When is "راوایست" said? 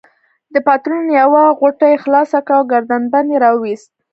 3.45-3.91